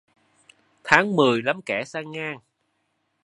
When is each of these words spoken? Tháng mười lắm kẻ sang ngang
Tháng 0.83 1.15
mười 1.15 1.41
lắm 1.41 1.61
kẻ 1.61 1.83
sang 1.85 2.11
ngang 2.11 2.37